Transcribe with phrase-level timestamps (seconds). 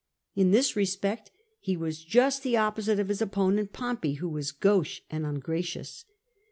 [0.33, 1.29] In this respect
[1.59, 6.05] he was just the opposite of his opponent Pompey, who was gauche and ungracious.